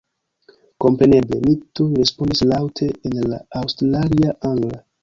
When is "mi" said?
1.43-1.53